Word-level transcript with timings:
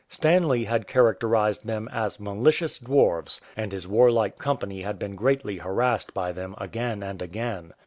Stanley 0.09 0.63
had 0.63 0.87
characterized 0.87 1.67
them 1.67 1.87
as" 1.91 2.19
malicious 2.19 2.79
dwarfs," 2.79 3.39
and 3.55 3.71
his 3.71 3.87
warlike 3.87 4.39
company 4.39 4.81
had 4.81 4.97
been 4.97 5.13
greatly 5.13 5.57
harassed 5.59 6.11
by 6.11 6.31
them 6.31 6.55
again 6.57 7.03
and 7.03 7.21
again. 7.21 7.71